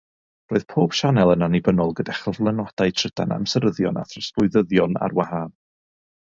[0.51, 5.57] Roedd pob sianel yn annibynnol gyda chyflenwadau trydan, amseryddion a throsglwyddyddion ar wahân.